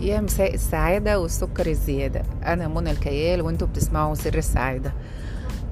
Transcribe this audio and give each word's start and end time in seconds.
يا 0.00 0.20
مساء 0.20 0.54
السعادة 0.54 1.20
والسكر 1.20 1.66
الزيادة. 1.66 2.22
أنا 2.46 2.68
منى 2.68 2.90
الكيال 2.90 3.42
وأنتوا 3.42 3.66
بتسمعوا 3.66 4.14
سر 4.14 4.38
السعادة. 4.38 4.92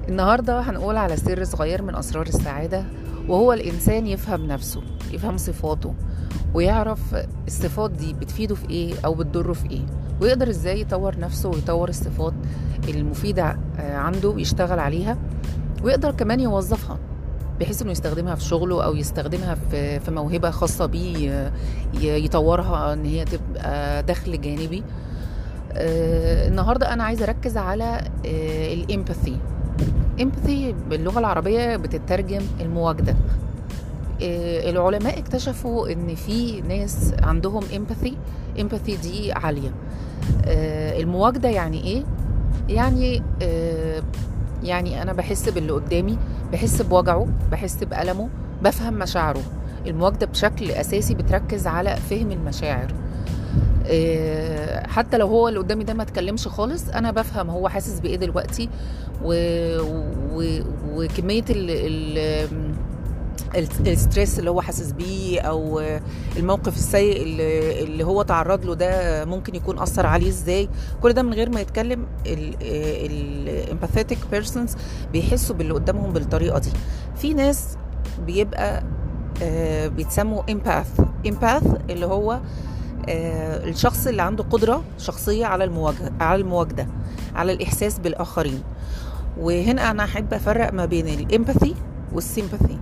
النهاردة 0.09 0.59
هنقول 0.61 0.97
على 0.97 1.17
سر 1.17 1.43
صغير 1.43 1.81
من 1.81 1.95
أسرار 1.95 2.27
السعادة 2.27 2.83
وهو 3.27 3.53
الإنسان 3.53 4.07
يفهم 4.07 4.47
نفسه 4.47 4.81
يفهم 5.11 5.37
صفاته 5.37 5.93
ويعرف 6.53 6.99
الصفات 7.47 7.91
دي 7.91 8.13
بتفيده 8.13 8.55
في 8.55 8.69
إيه 8.69 8.93
أو 9.05 9.13
بتضره 9.13 9.53
في 9.53 9.69
إيه 9.71 9.85
ويقدر 10.21 10.49
إزاي 10.49 10.81
يطور 10.81 11.19
نفسه 11.19 11.49
ويطور 11.49 11.89
الصفات 11.89 12.33
المفيدة 12.89 13.59
عنده 13.79 14.29
ويشتغل 14.29 14.79
عليها 14.79 15.17
ويقدر 15.83 16.11
كمان 16.11 16.39
يوظفها. 16.39 16.97
بحيث 17.59 17.81
إنه 17.81 17.91
يستخدمها 17.91 18.35
في 18.35 18.43
شغله 18.43 18.83
أو 18.85 18.95
يستخدمها 18.95 19.55
في 19.71 19.99
في 19.99 20.11
موهبة 20.11 20.49
خاصة 20.51 20.85
بيه 20.85 21.51
يطورها 22.01 22.93
إن 22.93 23.05
هي 23.05 23.25
تبقى 23.25 24.03
دخل 24.03 24.41
جانبي. 24.41 24.83
النهارده 26.47 26.93
أنا 26.93 27.03
عايزة 27.03 27.25
أركز 27.25 27.57
على 27.57 28.01
الإمباثي. 28.73 29.37
إمباثي 30.21 30.75
باللغة 30.89 31.19
العربية 31.19 31.75
بتترجم 31.75 32.41
المواجدة. 32.61 33.15
العلماء 34.21 35.19
اكتشفوا 35.19 35.91
إن 35.91 36.15
في 36.15 36.61
ناس 36.61 37.13
عندهم 37.23 37.63
إمباثي 37.75 38.17
إمباثي 38.59 38.95
دي 38.97 39.31
عالية. 39.31 39.71
المواجدة 41.01 41.49
يعني 41.49 41.83
إيه؟ 41.83 42.03
يعني 42.69 43.21
يعني 44.63 45.01
أنا 45.01 45.13
بحس 45.13 45.49
باللي 45.49 45.71
قدامي 45.71 46.17
بحس 46.51 46.81
بوجعه 46.81 47.27
بحس 47.51 47.83
بألمه 47.83 48.29
بفهم 48.63 48.93
مشاعره. 48.93 49.41
المواجدة 49.87 50.25
بشكل 50.25 50.71
أساسي 50.71 51.13
بتركز 51.13 51.67
على 51.67 51.95
فهم 51.95 52.31
المشاعر. 52.31 52.87
حتى 54.87 55.17
لو 55.17 55.27
هو 55.27 55.47
اللي 55.47 55.59
قدامي 55.59 55.83
ده 55.83 55.93
ما 55.93 56.03
اتكلمش 56.03 56.47
خالص 56.47 56.89
أنا 56.89 57.11
بفهم 57.11 57.49
هو 57.49 57.69
حاسس 57.69 57.99
بإيه 57.99 58.15
دلوقتي؟ 58.15 58.69
و... 59.23 59.33
و... 60.33 60.61
وكمية 60.95 61.43
ال... 61.49 61.69
ال... 61.69 62.17
ال 63.55 63.67
stress 63.67 64.39
اللي 64.39 64.49
هو 64.49 64.61
حاسس 64.61 64.91
بيه 64.91 65.41
أو 65.41 65.81
الموقف 66.37 66.75
السيء 66.75 67.21
اللي, 67.23 68.03
هو 68.03 68.21
تعرض 68.21 68.65
له 68.65 68.73
ده 68.75 69.25
ممكن 69.25 69.55
يكون 69.55 69.79
أثر 69.79 70.05
عليه 70.05 70.29
إزاي. 70.29 70.69
كل 71.01 71.13
ده 71.13 71.23
من 71.23 71.33
غير 71.33 71.49
ما 71.49 71.59
يتكلم 71.61 72.07
ال 72.25 72.42
empathetic 72.42 74.17
persons 74.31 74.75
بيحسوا 75.11 75.55
باللي 75.55 75.73
قدامهم 75.73 76.13
بالطريقة 76.13 76.59
دي. 76.59 76.69
في 77.15 77.33
ناس 77.33 77.77
بيبقى 78.25 78.83
بيتسموا 79.89 80.51
empath 80.51 81.01
empath 81.27 81.63
اللي 81.89 82.05
هو 82.05 82.39
الشخص 83.09 84.07
اللي 84.07 84.21
عنده 84.21 84.43
قدرة 84.43 84.83
شخصية 84.97 85.45
على 85.45 85.63
المواجده 85.63 86.11
على 86.19 86.41
المواجده 86.41 86.87
على 87.35 87.51
الإحساس 87.51 87.99
بالآخرين. 87.99 88.63
وهنا 89.39 89.91
أنا 89.91 90.03
أحب 90.03 90.33
أفرق 90.33 90.73
ما 90.73 90.85
بين 90.85 91.07
ال 91.07 91.16
empathy 91.16 91.75
وال 92.13 92.26
sympathy 92.26 92.78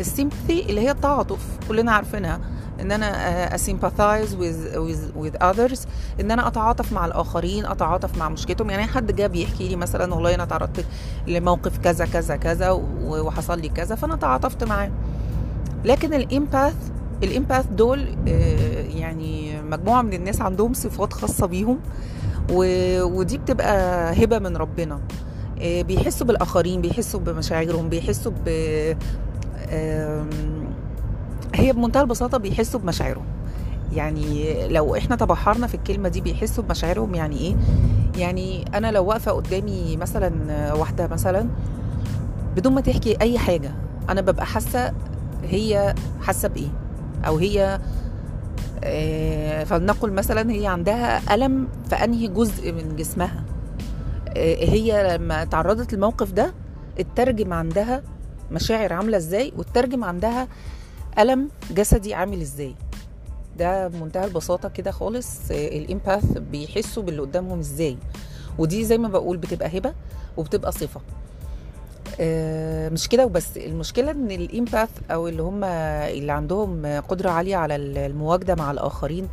ال 0.00 0.07
sympathy 0.07 0.62
اللي 0.68 0.80
هي 0.80 0.90
التعاطف. 0.90 1.38
كلنا 1.68 1.92
عارفينها. 1.92 2.40
إن 2.80 2.92
أنا 2.92 3.54
أ 3.54 3.61
sympathize 3.61 4.34
with, 4.34 4.74
with, 4.74 5.24
with 5.24 5.42
others. 5.42 5.78
إن 6.20 6.30
أنا 6.30 6.48
أتعاطف 6.48 6.92
مع 6.92 7.06
الآخرين 7.06 7.66
أتعاطف 7.66 8.18
مع 8.18 8.28
مشكلتهم. 8.28 8.70
يعني 8.70 8.86
حد 8.86 9.16
جه 9.16 9.26
بيحكي 9.26 9.68
لي 9.68 9.76
مثلا 9.76 10.14
والله 10.14 10.34
أنا 10.34 10.44
تعرضت 10.44 10.84
لموقف 11.26 11.78
كذا 11.78 12.06
كذا 12.06 12.36
كذا 12.36 12.70
وحصل 13.04 13.58
لي 13.60 13.68
كذا 13.68 13.94
فأنا 13.94 14.16
تعاطفت 14.16 14.64
معاه. 14.64 14.90
لكن 15.84 16.14
الإمباث 16.14 16.74
الإمباث 17.22 17.66
دول 17.66 18.08
يعني 18.94 19.62
مجموعة 19.62 20.02
من 20.02 20.12
الناس 20.12 20.40
عندهم 20.40 20.74
صفات 20.74 21.12
خاصة 21.12 21.46
بيهم. 21.46 21.78
ودي 22.50 23.38
بتبقى 23.38 24.12
هبة 24.24 24.38
من 24.38 24.56
ربنا. 24.56 25.00
بيحسوا 25.60 26.26
بالآخرين 26.26 26.80
بيحسوا 26.80 27.20
بمشاعرهم 27.20 27.88
بيحسوا 27.88 28.32
هي 31.54 31.72
بمنتهى 31.72 32.02
البساطة 32.02 32.38
بيحسوا 32.38 32.80
بمشاعرهم. 32.80 33.24
يعني 33.92 34.68
لو 34.68 34.96
إحنا 34.96 35.16
تبحرنا 35.16 35.66
في 35.66 35.74
الكلمة 35.74 36.08
دي 36.08 36.20
بيحسوا 36.20 36.64
بمشاعرهم 36.64 37.14
يعني 37.14 37.36
إيه؟ 37.38 37.56
يعني 38.16 38.64
أنا 38.74 38.90
لو 38.92 39.04
واقفة 39.04 39.30
قدامي 39.32 39.96
مثلا 39.96 40.32
واحدة 40.74 41.06
مثلا 41.06 41.48
بدون 42.56 42.74
ما 42.74 42.80
تحكي 42.80 43.16
أي 43.20 43.38
حاجة 43.38 43.70
أنا 44.08 44.20
ببقى 44.20 44.46
حاسة 44.46 44.92
هي 45.44 45.94
حاسة 46.22 46.48
بإيه؟ 46.48 46.68
أو 47.26 47.36
هي 47.36 47.80
فلنقل 49.66 50.12
مثلا 50.12 50.50
هي 50.52 50.66
عندها 50.66 51.34
ألم 51.34 51.68
في 51.88 51.94
أنهي 51.94 52.28
جزء 52.28 52.72
من 52.72 52.96
جسمها. 52.96 53.44
هي 54.36 55.16
لما 55.18 55.44
تعرضت 55.44 55.92
للموقف 55.94 56.32
ده 56.32 56.54
اترجم 56.98 57.52
عندها 57.52 58.02
مشاعر 58.50 58.92
عاملة 58.92 59.16
إزاي 59.16 59.52
وتترجم 59.56 60.04
عندها 60.04 60.48
ألم 61.18 61.48
جسدي 61.70 62.14
عامل 62.14 62.40
إزاي. 62.40 62.74
ده 63.58 63.88
بمنتهى 63.88 64.24
البساطة 64.24 64.68
كده 64.68 64.90
خالص 64.90 65.50
الامباث 65.50 66.38
بيحسوا 66.38 67.02
باللي 67.02 67.22
قدامهم 67.22 67.58
إزاي. 67.58 67.96
ودي 68.58 68.84
زي 68.84 68.98
ما 68.98 69.08
بقول 69.08 69.36
بتبقى 69.36 69.78
هبة 69.78 69.94
وبتبقى 70.36 70.72
صفة. 70.72 71.00
مش 72.92 73.08
كده 73.08 73.26
وبس. 73.26 73.56
المشكلة 73.56 74.10
إن 74.10 74.30
الامباث 74.30 74.90
أو 75.10 75.28
اللي 75.28 75.42
هم 75.42 75.64
اللي 75.64 76.32
عندهم 76.32 76.86
قدرة 76.86 77.30
عالية 77.30 77.56
على 77.56 77.76
المواجدة 77.76 78.54
مع 78.54 78.70
الآخرين 78.70 79.28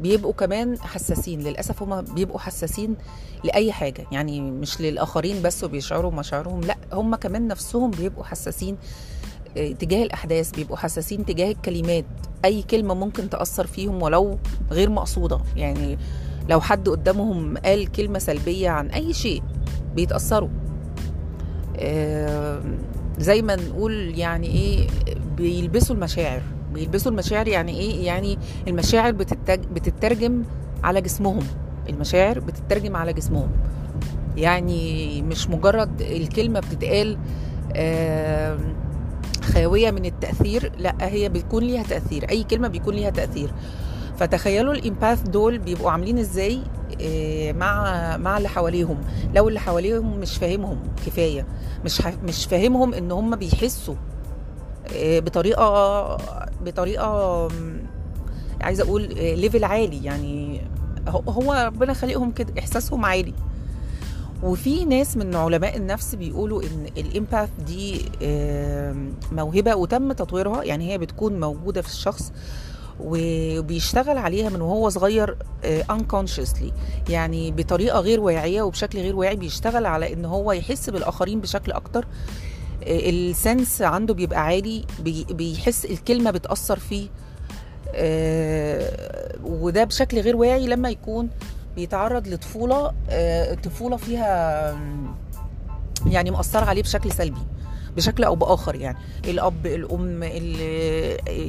بيبقوا 0.00 0.32
كمان 0.32 0.78
حساسين. 0.78 1.40
للأسف 1.40 1.82
هم 1.82 2.00
بيبقوا 2.00 2.38
حساسين 2.38 2.96
لأي 3.44 3.72
حاجة. 3.72 4.06
يعني 4.12 4.40
مش 4.40 4.80
للآخرين 4.80 5.42
بس 5.42 5.64
وبيشعروا 5.64 6.10
مشاعرهم 6.10 6.60
لا 6.60 6.76
هم 6.92 7.14
كمان 7.14 7.48
نفسهم 7.48 7.90
بيبقوا 7.90 8.24
حساسين 8.24 8.76
تجاه 9.54 10.02
الأحداث 10.02 10.50
بيبقوا 10.50 10.76
حساسين 10.76 11.24
تجاه 11.24 11.50
الكلمات. 11.50 12.04
أي 12.44 12.62
كلمة 12.62 12.94
ممكن 12.94 13.30
تأثر 13.30 13.66
فيهم 13.66 14.02
ولو 14.02 14.38
غير 14.70 14.90
مقصودة. 14.90 15.40
يعني 15.56 15.98
لو 16.48 16.60
حد 16.60 16.88
قدامهم 16.88 17.58
قال 17.58 17.92
كلمة 17.92 18.18
سلبية 18.18 18.70
عن 18.70 18.88
أي 18.88 19.12
شيء 19.12 19.42
بيتأثروا. 19.94 20.48
زي 23.18 23.42
ما 23.42 23.56
نقول 23.56 24.18
يعني 24.18 24.46
إيه 24.46 24.88
بيلبسوا 25.36 25.94
المشاعر. 25.96 26.42
بيلبسوا 26.74 27.12
المشاعر 27.12 27.48
يعني 27.48 27.80
إيه؟ 27.80 28.06
يعني 28.06 28.38
المشاعر 28.68 29.12
بتتج... 29.12 29.60
بتترجم 29.74 30.42
على 30.84 31.00
جسمهم. 31.00 31.42
المشاعر 31.88 32.38
بتترجم 32.38 32.96
على 32.96 33.12
جسمهم. 33.12 33.48
يعني 34.36 35.22
مش 35.22 35.48
مجرد 35.50 36.00
الكلمة 36.02 36.60
بتتقال 36.60 37.18
آه 37.76 38.58
خاوية 39.42 39.90
من 39.90 40.04
التأثير 40.04 40.72
لأ 40.78 40.94
هي 41.00 41.28
بيكون 41.28 41.64
ليها 41.64 41.82
تأثير. 41.82 42.30
أي 42.30 42.42
كلمة 42.44 42.68
بيكون 42.68 42.94
ليها 42.94 43.10
تأثير. 43.10 43.52
فتخيلوا 44.16 44.72
الإمباث 44.74 45.22
دول 45.22 45.58
بيبقوا 45.58 45.90
عاملين 45.90 46.18
إزاي؟ 46.18 46.60
آه 47.02 47.52
مع 47.52 48.16
مع 48.16 48.36
اللي 48.36 48.48
حواليهم. 48.48 49.00
لو 49.34 49.48
اللي 49.48 49.60
حواليهم 49.60 50.18
مش 50.18 50.36
فاهمهم 50.36 50.78
كفاية. 51.06 51.46
مش 51.84 52.02
مش 52.24 52.46
فاهمهم 52.46 52.94
إن 52.94 53.10
هم 53.12 53.36
بيحسوا 53.36 53.94
بطريقة 54.96 56.16
بطريقة 56.64 57.48
عايزة 58.60 58.84
أقول 58.84 59.02
ليفل 59.14 59.64
عالي 59.64 60.04
يعني. 60.04 60.60
هو 61.08 61.52
ربنا 61.66 61.92
خلقهم 61.92 62.32
كده 62.32 62.54
إحساسهم 62.58 63.04
عالي. 63.04 63.34
وفي 64.42 64.84
ناس 64.84 65.16
من 65.16 65.36
علماء 65.36 65.76
النفس 65.76 66.14
بيقولوا 66.14 66.62
إن 66.62 66.86
الإمباث 66.96 67.48
دي 67.66 68.04
موهبة 69.32 69.74
وتم 69.74 70.12
تطويرها. 70.12 70.64
يعني 70.64 70.92
هي 70.92 70.98
بتكون 70.98 71.40
موجودة 71.40 71.82
في 71.82 71.88
الشخص 71.88 72.32
وبيشتغل 73.00 74.18
عليها 74.18 74.48
من 74.48 74.60
وهو 74.60 74.88
صغير 74.88 75.36
unconsciously. 75.92 76.72
يعني 77.08 77.50
بطريقة 77.50 78.00
غير 78.00 78.20
واعية 78.20 78.62
وبشكل 78.62 78.98
غير 78.98 79.16
واعي 79.16 79.36
بيشتغل 79.36 79.86
على 79.86 80.12
إن 80.12 80.24
هو 80.24 80.52
يحس 80.52 80.90
بالآخرين 80.90 81.40
بشكل 81.40 81.72
أكتر. 81.72 82.06
السنس 82.86 83.82
عنده 83.82 84.14
بيبقى 84.14 84.40
عالي 84.44 84.84
بيحس 85.30 85.84
الكلمة 85.84 86.30
بتأثر 86.30 86.78
فيه 86.78 87.08
وده 89.44 89.84
بشكل 89.84 90.20
غير 90.20 90.36
واعي 90.36 90.66
لما 90.66 90.90
يكون 90.90 91.28
بيتعرض 91.76 92.28
لطفولة 92.28 92.92
طفولة 93.64 93.96
فيها 93.96 94.76
يعني 96.06 96.30
مأثرة 96.30 96.64
عليه 96.64 96.82
بشكل 96.82 97.12
سلبي 97.12 97.40
بشكل 97.96 98.24
أو 98.24 98.34
بآخر 98.34 98.74
يعني. 98.74 98.98
الأب 99.24 99.66
الأم 99.66 100.22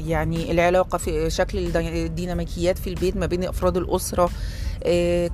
يعني 0.08 0.52
العلاقة 0.52 0.98
في 0.98 1.30
شكل 1.30 1.78
الديناميكيات 1.78 2.78
في 2.78 2.90
البيت 2.90 3.18
ما 3.18 3.26
بين 3.26 3.44
أفراد 3.44 3.78
الأسرة 3.78 4.30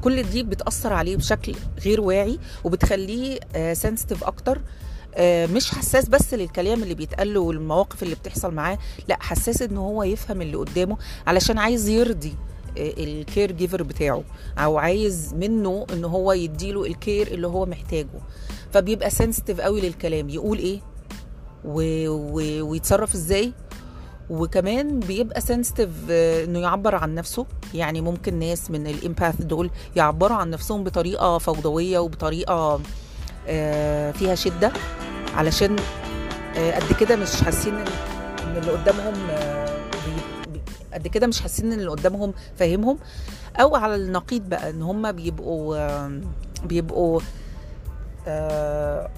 كل 0.02 0.24
دي 0.24 0.44
بتأثر 0.44 0.94
عليه 0.94 1.16
بشكل 1.18 1.56
غير 1.86 2.02
واعي 2.02 2.40
وبتخليه 2.64 3.40
سنسيتيف 3.74 4.24
أكتر. 4.24 4.62
مش 5.56 5.72
حساس 5.72 6.10
بس 6.10 6.34
للكلام 6.34 6.84
اللي 6.84 6.94
بيتقال 6.94 7.34
له 7.34 7.40
والمواقف 7.40 8.04
اللي 8.04 8.16
بتحصل 8.16 8.54
معاه 8.54 8.78
لا 9.08 9.18
حساس 9.20 9.62
إن 9.62 9.78
هو 9.78 10.04
يفهم 10.04 10.42
اللي 10.42 10.58
قدامه 10.58 10.98
علشان 11.28 11.58
عايز 11.58 11.88
يرضي 11.90 12.34
ال 12.78 13.52
caregiver 13.52 13.84
بتاعه 13.84 14.24
أو 14.58 14.78
عايز 14.78 15.34
منه 15.34 15.86
إن 15.94 16.06
هو 16.06 16.32
يديله 16.34 16.86
ال 16.86 16.94
care 16.94 17.28
اللي 17.28 17.48
هو 17.48 17.66
محتاجه. 17.66 18.08
فبيبقى 18.74 19.10
sensitive 19.10 19.62
قوي 19.62 19.82
للكلام 19.82 20.30
يقول 20.30 20.58
إيه؟ 20.58 20.80
و... 21.66 21.82
و... 22.10 22.64
ويتصرف 22.70 23.14
إزاي؟ 23.14 23.54
وكمان 24.30 25.00
بيبقى 25.00 25.42
sensitive 25.42 25.90
إنه 26.10 26.60
يعبر 26.60 26.96
عن 26.96 27.16
نفسه. 27.16 27.46
يعني 27.74 28.02
ممكن 28.02 28.40
ناس 28.40 28.72
من 28.72 28.88
ال 28.88 28.96
empath 28.96 29.42
دول 29.42 29.70
يعبروا 29.96 30.38
عن 30.38 30.50
نفسهم 30.50 30.84
بطريقة 30.84 31.38
فوضوية 31.38 32.00
وبطريقة 32.00 32.54
آه، 32.54 32.80
فيها 34.12 34.36
شدة 34.36 34.72
علشان 35.36 35.76
آه، 36.58 36.72
قد 36.80 36.94
كده 37.00 37.16
مش 37.16 37.42
حاسين 37.42 37.74
إن 37.76 38.58
اللي 38.58 38.72
قدامهم 38.72 39.14
آه، 39.32 39.70
قد 40.94 41.08
كده 41.08 41.28
مش 41.28 41.42
حاسين 41.42 41.72
إن 41.74 41.80
اللي 41.80 41.92
قدامهم 41.92 42.34
فاهمهم. 42.58 42.98
أو 43.62 43.76
على 43.76 43.96
النقيض 43.96 44.50
بقى 44.50 44.70
إن 44.70 44.82
هم 44.82 45.12
بيبقوا 45.12 45.78
آه، 45.78 46.22
بيبقوا 46.66 47.20
آه، 48.28 49.10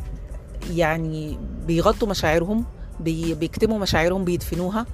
يعني 0.72 1.38
بيغطوا 1.68 2.08
مشاعرهم 2.08 2.66
بي- 3.00 3.34
بيكتموا 3.34 3.80
مشاعرهم 3.80 4.26
بيدفنوها. 4.26 4.86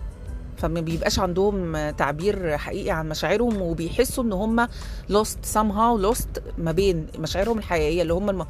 فما 0.57 0.81
بيبقاش 0.81 1.19
عندهم 1.19 1.89
تعبير 1.89 2.57
حقيقي 2.57 2.91
عن 2.91 3.09
مشاعرهم 3.09 3.61
وبيحسوا 3.61 4.23
إن 4.23 4.33
هم 4.33 4.67
lost 5.11 5.53
somehow 5.53 6.13
lost 6.15 6.41
ما 6.57 6.71
بين 6.71 7.07
مشاعرهم 7.19 7.57
الحقيقية 7.57 8.01
اللي 8.01 8.13
هم 8.13 8.29
الم- 8.29 8.45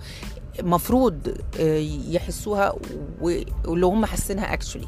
المفروض 0.59 1.38
آه، 1.59 1.77
يحسوها 2.09 2.74
واللي 3.21 3.86
هم 3.86 4.06
حاسينها 4.06 4.56
actually. 4.57 4.88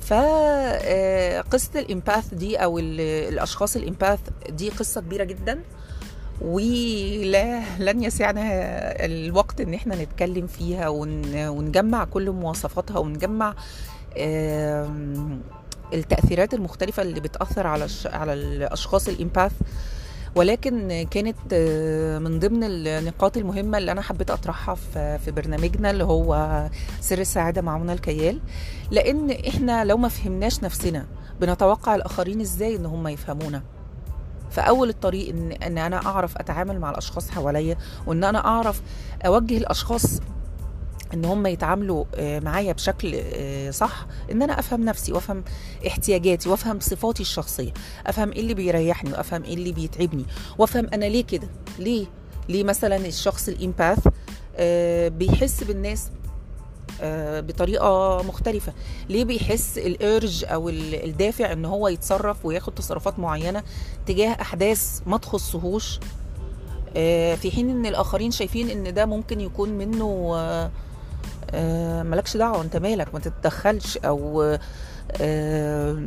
فقصة 0.00 1.80
الإمباث 1.80 2.34
دي 2.34 2.56
أو 2.56 2.78
ال- 2.78 3.00
الأشخاص 3.32 3.76
الإمباث 3.76 4.18
دي 4.48 4.68
قصة 4.70 5.00
كبيرة 5.00 5.24
جدا 5.24 5.60
ولا 6.40 7.62
لن 7.78 8.02
يسعنا 8.02 8.42
الوقت 9.04 9.60
إن 9.60 9.74
إحنا 9.74 10.02
نتكلم 10.02 10.46
فيها 10.46 10.88
ون 10.88 11.22
ونجمع 11.48 12.04
كل 12.04 12.30
مواصفاتها 12.30 12.98
ونجمع 12.98 13.54
آم، 15.94 15.98
التأثيرات 15.98 16.54
المختلفة 16.54 17.02
اللي 17.02 17.20
بتأثر 17.20 17.66
على 17.66 17.86
على 18.06 18.32
الأشخاص 18.32 19.08
الإمباث 19.08 19.52
ولكن 20.34 21.06
كانت 21.10 21.36
آه، 21.52 22.18
من 22.18 22.38
ضمن 22.38 22.64
النقاط 22.64 23.36
المهمة 23.36 23.78
اللي 23.78 23.92
أنا 23.92 24.00
حبيت 24.02 24.30
أطرحها 24.30 24.74
في 25.18 25.30
برنامجنا 25.36 25.90
اللي 25.90 26.04
هو 26.04 26.62
سر 27.00 27.18
السعادة 27.18 27.62
مع 27.62 27.78
منى 27.78 27.92
الكيال 27.92 28.40
لأن 28.90 29.30
إحنا 29.30 29.84
لو 29.84 29.96
ما 29.96 30.08
فهمناش 30.08 30.62
نفسنا 30.64 31.06
بنتوقع 31.40 31.94
الآخرين 31.94 32.40
إزاي 32.40 32.76
إن 32.76 32.86
هم 32.86 33.08
يفهمونا. 33.08 33.62
فأول 34.50 34.88
الطريق 34.88 35.28
ان 35.28 35.52
إن 35.52 35.78
أنا 35.78 36.06
أعرف 36.06 36.36
أتعامل 36.38 36.80
مع 36.80 36.90
الأشخاص 36.90 37.30
حواليا 37.30 37.76
وإن 38.06 38.24
أنا 38.24 38.44
أعرف 38.46 38.82
أوجه 39.26 39.56
الأشخاص 39.56 40.20
إن 41.14 41.24
هم 41.24 41.46
يتعاملوا 41.46 42.04
آه، 42.14 42.40
معايا 42.40 42.72
بشكل 42.72 43.12
آه، 43.34 43.70
صح 43.70 44.06
إن 44.30 44.42
أنا 44.42 44.58
أفهم 44.58 44.84
نفسي 44.84 45.12
وأفهم 45.12 45.44
احتياجاتي 45.86 46.48
وأفهم 46.48 46.80
صفاتي 46.80 47.22
الشخصية 47.22 47.72
أفهم 48.06 48.32
إيه 48.32 48.40
اللي 48.40 48.54
بيريحني 48.54 49.12
وأفهم 49.12 49.42
إيه 49.44 49.54
اللي 49.54 49.72
بيتعبني 49.72 50.24
وأفهم 50.58 50.86
أنا 50.94 51.04
ليه 51.04 51.24
كده؟ 51.24 51.48
ليه؟ 51.78 52.06
ليه 52.48 52.64
مثلا 52.64 52.96
الشخص 52.96 53.48
الإمباث 53.48 53.98
آه، 54.56 55.08
بيحس 55.08 55.64
بالناس 55.64 56.10
بطريقة 57.40 58.22
مختلفة؟ 58.22 58.72
ليه 59.08 59.24
بيحس 59.24 59.78
الإرج 59.78 60.44
أو 60.44 60.68
ال- 60.68 61.04
الدافع 61.04 61.52
إن 61.52 61.64
هو 61.64 61.88
يتصرف 61.88 62.46
وياخد 62.46 62.74
تصرفات 62.74 63.18
معينة 63.18 63.62
تجاه 64.06 64.28
أحداث 64.40 65.00
ما 65.06 65.16
تخصهوش؟ 65.16 65.98
في 67.36 67.50
حين 67.54 67.70
إن 67.70 67.86
الآخرين 67.86 68.30
شايفين 68.30 68.70
إن 68.70 68.94
ده 68.94 69.06
ممكن 69.06 69.40
يكون 69.40 69.68
منه 69.70 70.34
مالكش 72.02 72.36
دعوة 72.36 72.62
انت 72.62 72.76
مالك؟ 72.76 73.14
ما 73.14 73.20
تتدخلش 73.20 73.96
أو 73.98 74.42
آه، 75.20 76.02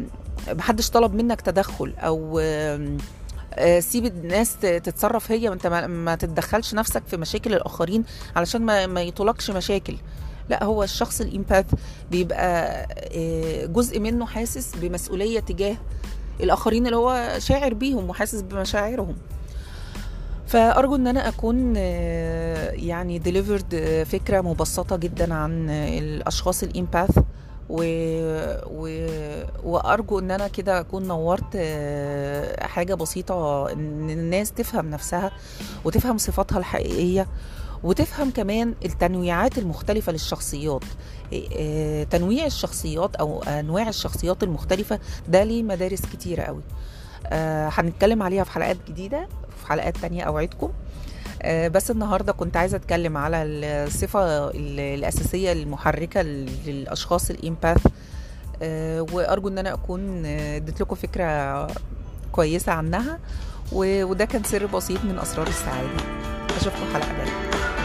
محدش 0.49 0.89
طلب 0.89 1.13
منك 1.13 1.41
تدخل 1.41 1.93
أو 1.97 2.39
آه، 2.43 2.97
آه، 3.53 3.79
سيب 3.79 4.05
الناس 4.05 4.57
تتصرف 4.59 5.31
هي 5.31 5.49
وانت 5.49 5.67
ما- 5.67 6.15
تتدخلش 6.15 6.73
نفسك 6.73 7.03
في 7.07 7.17
مشاكل 7.17 7.53
الآخرين 7.53 8.03
علشان 8.35 8.61
ما 8.61 8.87
ما 8.87 9.01
يطولكش 9.01 9.51
مشاكل. 9.51 9.97
لا 10.49 10.63
هو 10.63 10.83
الشخص 10.83 11.21
الإمباث 11.21 11.65
بيبقى 12.11 12.85
آه، 13.15 13.65
جزء 13.65 13.99
منه 13.99 14.25
حاسس 14.25 14.75
بمسؤولية 14.75 15.39
تجاه 15.39 15.77
الآخرين 16.39 16.85
اللي 16.85 16.97
هو 16.97 17.35
شاعر 17.37 17.73
بيهم 17.73 18.09
وحاسس 18.09 18.41
بمشاعرهم. 18.41 19.15
فأرجو 20.47 20.95
إن 20.95 21.07
أنا 21.07 21.27
أكون 21.27 21.75
يعني 21.75 23.19
ديليفرد 23.19 24.03
فكرة 24.11 24.41
مبسطة 24.41 24.95
جدا 24.95 25.33
عن 25.33 25.69
الأشخاص 25.69 26.63
الإمباث 26.63 27.17
و... 27.69 27.83
و... 28.67 29.07
وأرجو 29.63 30.19
إن 30.19 30.31
أنا 30.31 30.47
كده 30.47 30.79
أكون 30.79 31.07
نورت 31.07 31.57
حاجة 32.61 32.93
بسيطة 32.93 33.71
إن 33.71 34.09
الناس 34.09 34.51
تفهم 34.51 34.89
نفسها 34.89 35.31
وتفهم 35.85 36.17
صفاتها 36.17 36.57
الحقيقية 36.57 37.27
وتفهم 37.83 38.31
كمان 38.31 38.73
التنويعات 38.85 39.57
المختلفة 39.57 40.11
للشخصيات. 40.11 40.83
تنويع 42.09 42.45
الشخصيات 42.45 43.15
أو 43.15 43.43
أنواع 43.43 43.89
الشخصيات 43.89 44.43
المختلفة 44.43 44.99
ده 45.29 45.43
ليه 45.43 45.63
مدارس 45.63 46.01
كتيرة 46.13 46.41
قوي. 46.43 46.61
هنتكلم 47.69 48.23
عليها 48.23 48.43
في 48.43 48.51
حلقات 48.51 48.77
جديدة 48.87 49.27
في 49.61 49.67
حلقات 49.67 49.97
تانية 49.97 50.23
أوعدكم. 50.23 50.71
آه، 51.41 51.67
بس 51.67 51.91
النهاردة 51.91 52.31
كنت 52.33 52.57
عايزة 52.57 52.77
أتكلم 52.77 53.17
على 53.17 53.43
الصفة 53.43 54.49
ال- 54.49 54.79
الأساسية 54.79 55.51
المحركة 55.51 56.21
للأشخاص 56.21 57.29
الإمباث. 57.29 57.87
آه، 58.61 59.05
وأرجو 59.13 59.47
أن 59.47 59.57
أنا 59.57 59.73
أكون 59.73 60.25
آه، 60.25 60.55
اديت 60.57 60.81
لكم 60.81 60.95
فكرة 60.95 61.67
كويسة 62.31 62.71
عنها. 62.71 63.19
وده 63.71 64.25
كان 64.25 64.43
سر 64.43 64.65
بسيط 64.65 65.05
من 65.05 65.19
أسرار 65.19 65.47
السعادة. 65.47 65.89
أشوفكم 66.61 66.93
حلقة 66.93 67.17
جاية 67.17 67.84